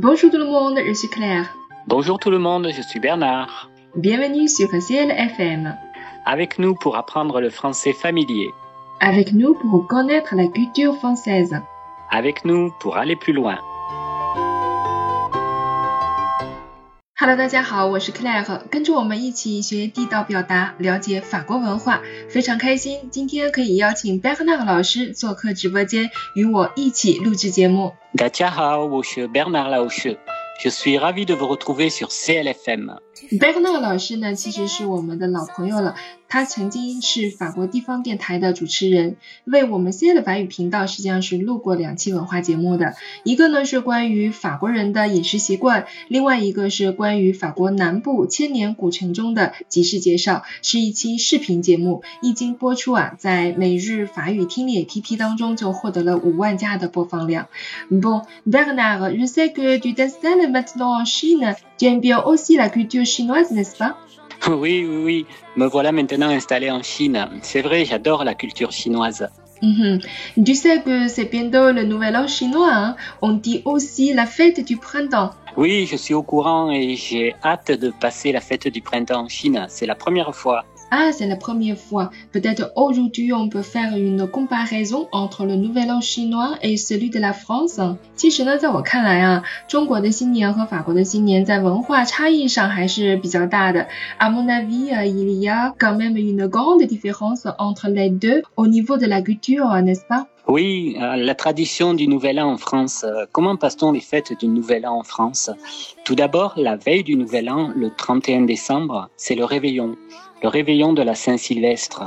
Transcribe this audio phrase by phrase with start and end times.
[0.00, 1.56] Bonjour tout le monde, je suis Claire.
[1.88, 3.68] Bonjour tout le monde, je suis Bernard.
[3.96, 5.76] Bienvenue sur CLFM.
[6.24, 8.48] Avec nous pour apprendre le français familier.
[9.00, 11.60] Avec nous pour connaître la culture française.
[12.12, 13.58] Avec nous pour aller plus loin.
[17.20, 27.92] Hello，大家好，我是 Claire，跟着我们一起学地道表达，了解法国文化，非常开心，今天可以邀请 Bernard 老师做客直播间，与我一起录制节目。
[28.16, 30.16] 大家好，我是 Bernard Laouche。
[30.62, 32.98] Je suis ravi de vous retrouver sur CLFM。
[33.30, 35.94] Bernard 老师呢，其实是我们的老朋友了。
[36.30, 42.96] 他曾经是法国地方电台的主持人，为我们 C 的法语频道实际上是录过两期文化节目的。
[43.24, 52.02] 一个呢是关于法国人的饮食习惯，另外一个是关于法国南部千年古城中的集市介绍，是一期视频节目。
[52.20, 57.48] 一经播出啊，在每日法语听力 APP 当中就获得了五万加的播放量。
[57.90, 61.56] Bon, Bernard, je sais que tu t'installes maintenant en Chine.
[61.78, 63.96] Tu aimes bien aussi la culture chinoise, n'est-ce pas?
[64.48, 65.26] Oui, oui, oui.
[65.56, 67.28] Me voilà maintenant installé en Chine.
[67.42, 69.28] C'est vrai, j'adore la culture chinoise.
[69.62, 69.98] Mm
[70.46, 72.72] Tu sais que c'est bientôt le nouvel an chinois.
[72.72, 72.96] Hein?
[73.22, 75.30] On dit aussi la fête du printemps.
[75.56, 79.28] Oui, je suis au courant et j'ai hâte de passer la fête du printemps en
[79.28, 79.66] Chine.
[79.68, 80.64] C'est la première fois.
[80.95, 82.11] Ah, c'est la première fois.
[82.31, 87.19] Peut-être aujourd'hui on peut faire une comparaison entre le Nouvel An chinois et celui de
[87.19, 87.79] la France.
[88.15, 93.87] 其实呢，在我看来啊，中国的新年和法国的新年在文化差异上还是比较大的。
[94.19, 98.97] À mon avis, il y a quand même une grande différence entre les deux au niveau
[98.97, 100.27] de la culture, n'est-ce pas?
[100.45, 103.03] Oui, la tradition du Nouvel An en France.
[103.31, 105.49] Comment passe-t-on les fêtes du Nouvel An en France
[106.05, 109.95] Tout d'abord, la veille du Nouvel An, le 31 décembre, c'est le réveillon
[110.42, 112.04] le réveillon de la Saint-Sylvestre.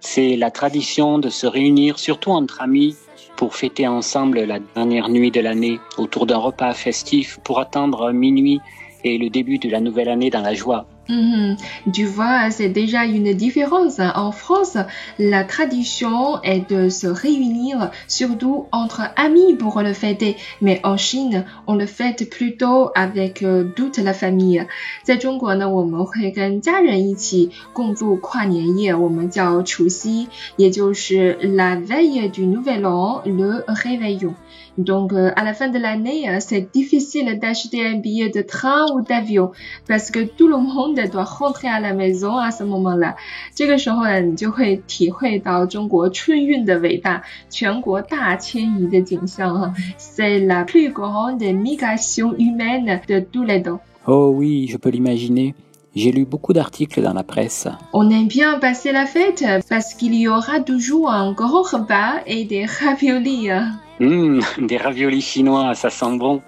[0.00, 2.96] C'est la tradition de se réunir, surtout entre amis,
[3.36, 8.60] pour fêter ensemble la dernière nuit de l'année autour d'un repas festif pour attendre minuit
[9.04, 10.86] et le début de la nouvelle année dans la joie.
[11.09, 11.55] Mhm.
[11.93, 13.99] Tu vois, c'est déjà une différence.
[13.99, 14.77] En France,
[15.17, 21.45] la tradition est de se réunir surtout entre amis pour le fêter, mais en Chine,
[21.65, 24.67] on le fête plutôt avec euh, toute la famille.
[25.05, 30.27] 在中国呢，我们会跟家人一起共度跨年夜，我们叫除夕，
[30.57, 34.33] 也就是 la veille du nouvel an, le réveillon.
[34.77, 38.85] Donc, euh, à la fin de l'année, euh, c'est difficile d'acheter un billet de train
[38.93, 39.51] ou d'avion
[39.87, 43.16] parce que tout le monde doit rentrer à la maison à ce moment-là.
[43.54, 49.74] 这个时候呢，你就会体会到中国春运的伟大，全国大迁移的景象哈。
[49.98, 53.80] C'est la plus grande migration humaine de tous les temps.
[54.04, 55.54] Oh oui, je peux l'imaginer.
[55.94, 57.68] J'ai lu beaucoup d'articles dans la presse.
[57.92, 62.44] On aime bien passer la fête parce qu'il y aura toujours un grand repas et
[62.44, 63.50] des raviolis.
[64.00, 66.40] Mmh, des raviolis chinois, ça sent bon.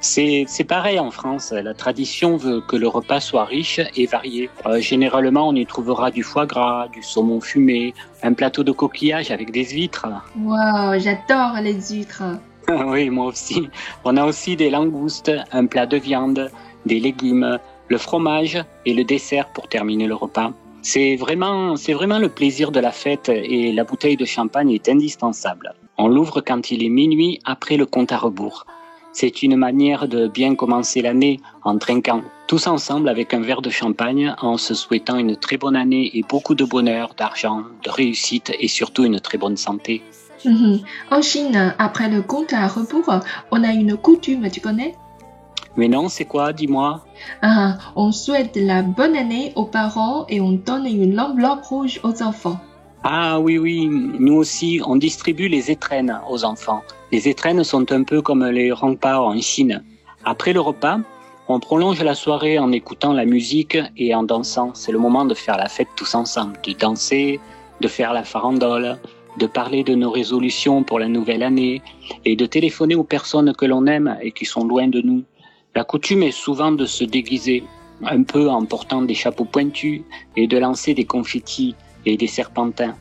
[0.00, 1.52] C'est pareil en France.
[1.52, 4.50] La tradition veut que le repas soit riche et varié.
[4.66, 9.30] Euh, généralement, on y trouvera du foie gras, du saumon fumé, un plateau de coquillages
[9.30, 10.06] avec des huîtres.
[10.38, 12.24] Wow, j'adore les huîtres.
[12.86, 13.68] oui, moi aussi.
[14.04, 16.50] On a aussi des langoustes, un plat de viande,
[16.86, 17.58] des légumes,
[17.92, 20.50] le fromage et le dessert pour terminer le repas.
[20.80, 24.88] C'est vraiment, c'est vraiment le plaisir de la fête et la bouteille de champagne est
[24.88, 25.74] indispensable.
[25.98, 28.64] On l'ouvre quand il est minuit après le compte à rebours.
[29.12, 33.68] C'est une manière de bien commencer l'année en trinquant tous ensemble avec un verre de
[33.68, 38.52] champagne en se souhaitant une très bonne année et beaucoup de bonheur, d'argent, de réussite
[38.58, 40.02] et surtout une très bonne santé.
[40.46, 40.80] Mhm.
[41.10, 43.20] En Chine, après le compte à rebours,
[43.50, 44.94] on a une coutume, tu connais?
[45.76, 47.04] Mais non, c'est quoi Dis-moi?
[47.40, 52.22] Ah, on souhaite la bonne année aux parents et on donne une enveloppe rouge aux
[52.22, 52.60] enfants.
[53.04, 56.82] Ah oui, oui, nous aussi, on distribue les étrennes aux enfants.
[57.10, 59.82] Les étrennes sont un peu comme les remparts en Chine.
[60.24, 61.00] Après le repas,
[61.48, 64.70] on prolonge la soirée en écoutant la musique et en dansant.
[64.74, 67.40] C'est le moment de faire la fête tous ensemble, de danser,
[67.80, 68.98] de faire la farandole,
[69.38, 71.82] de parler de nos résolutions pour la nouvelle année
[72.24, 75.24] et de téléphoner aux personnes que l'on aime et qui sont loin de nous.
[75.74, 77.64] La coutume est souvent de se déguiser
[78.04, 80.02] un peu en portant des chapeaux pointus
[80.36, 81.74] et de lancer des confettis
[82.04, 82.94] et des serpentins.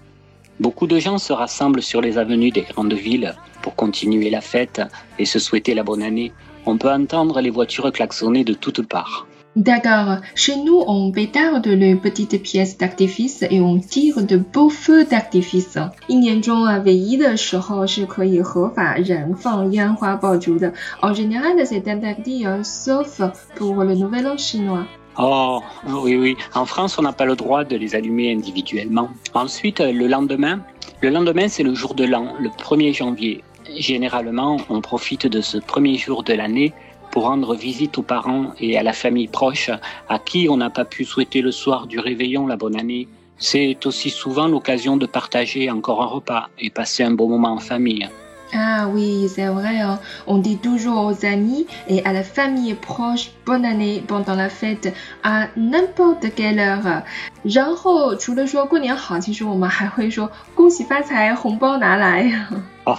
[0.62, 4.81] Beaucoup de gens se rassemblent sur les avenues des grandes villes pour continuer la fête
[5.19, 6.31] et se souhaiter la bonne année.
[6.65, 9.27] On peut entendre les voitures klaxonner de toutes parts.
[9.56, 10.19] D'accord.
[10.34, 15.78] Chez nous, on pétarde les petites pièces d'artifice et on tire de beaux feux d'artifice.
[16.08, 20.75] 一年中啊，唯一的时候是可以合法燃放烟花爆竹的。
[21.00, 23.22] En général, c'est interdit, sauf
[23.54, 24.87] pour le Nouvel An chinois.
[25.19, 25.62] Oh,
[26.04, 26.37] oui, oui.
[26.54, 29.08] En France, on n'a pas le droit de les allumer individuellement.
[29.32, 30.60] Ensuite, le lendemain,
[31.00, 33.43] le lendemain, c'est le jour de l'an, le 1er janvier.
[33.78, 36.75] Généralement, on profite de ce premier jour de l'année
[37.11, 39.69] pour rendre visite aux parents et à la famille proche
[40.09, 43.07] à qui on n'a pas pu souhaiter le soir du réveillon la bonne année.
[43.37, 47.59] C'est aussi souvent l'occasion de partager encore un repas et passer un bon moment en
[47.59, 48.07] famille.
[48.52, 49.81] Ah oui, c'est vrai.
[49.81, 49.98] Hein.
[50.28, 54.94] On dit toujours aux amis et à la famille proche bonne année pendant la fête
[55.25, 57.02] à n'importe quelle heure.
[57.43, 62.46] 然后除了说过年好，其实我们还会说恭喜发财，红包拿来。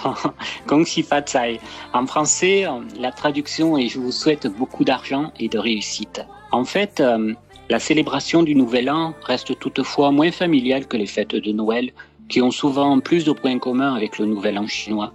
[0.66, 1.58] 恭喜发财.
[1.94, 2.68] En français,
[3.00, 6.26] la traduction est je vous souhaite beaucoup d'argent et de réussite.
[6.52, 7.34] En fait, euh,
[7.70, 11.92] la célébration du Nouvel An reste toutefois moins familiale que les fêtes de Noël,
[12.28, 15.14] qui ont souvent plus de points communs avec le Nouvel An chinois.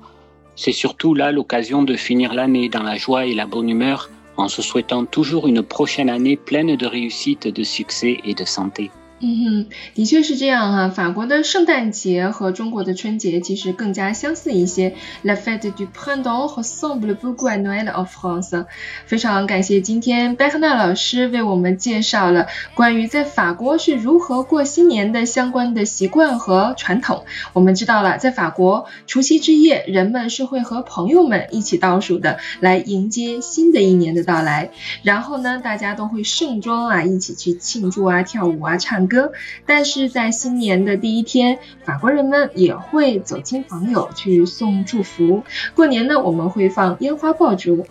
[0.58, 4.48] C'est surtout là l'occasion de finir l'année dans la joie et la bonne humeur en
[4.48, 8.90] se souhaitant toujours une prochaine année pleine de réussite, de succès et de santé.
[9.20, 9.66] 嗯哼，
[9.96, 10.90] 的确是这样哈。
[10.90, 14.94] 法国的圣诞节和中国的春节其实更加相似一些。
[15.24, 18.68] La fête du printemps ressemble beaucoup à Noël en France。
[19.08, 27.26] 非常感谢今天贝克纳老师为我们介绍了关于在法国是如何过新年的相关的习惯和传统。
[27.54, 34.70] 我们知道了，在法国除夕之夜，人们是会和朋友们一起倒数的，来迎接新的一年的到来。
[35.02, 39.07] 然后呢，大家都会盛装啊，一起去庆祝啊，跳舞啊，唱。
[39.08, 39.32] 歌，
[39.66, 45.44] 但是在新年的第一天，法国人们也会走亲访友去送祝福。
[45.76, 47.86] 过年呢，我们会放烟花爆竹。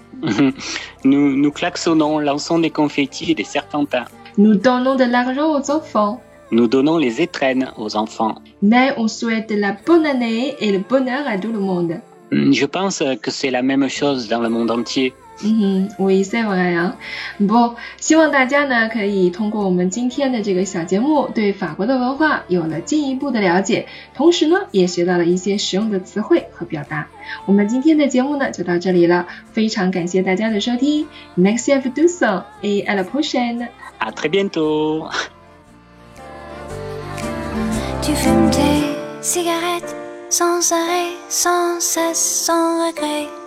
[1.02, 4.06] Nous nous klaxonnons, lançons des confettis et des serpentins.
[4.36, 6.20] Nous donnons de l'argent aux enfants.
[6.50, 8.36] Nous donnons les étrennes aux enfants.
[8.62, 12.00] Mais on souhaite la bonne année et le bonheur à tout le monde.
[12.30, 15.12] Je pense que c'est la même chose dans le monde entier.
[15.42, 16.96] 嗯哼，我塞完呀。
[17.38, 27.08] 不，希望大家呢可以通过我们今天的这个小节目，对法国的文化有了进一步的了解，同时呢也学到了一些实用的词汇和表达。
[27.44, 31.06] 我们今天的节目呢就到这里了，非常感谢大家的收听。
[31.36, 32.22] Merci à tous
[32.62, 33.68] et à la prochaine.
[34.00, 35.08] À très bientôt.
[38.02, 39.94] Tu fumes tes cigarettes
[40.30, 43.45] sans arrêt, sans cesse, sans regret.